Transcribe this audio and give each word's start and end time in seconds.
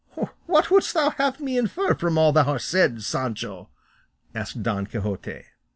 "What 0.47 0.71
wouldst 0.71 0.95
thou 0.95 1.11
have 1.11 1.39
me 1.39 1.59
infer 1.59 1.93
from 1.93 2.17
all 2.17 2.31
thou 2.33 2.53
hast 2.53 2.67
said, 2.67 3.03
Sancho?" 3.03 3.69
asked 4.33 4.63
Don 4.63 4.87
Quixote. 4.87 5.43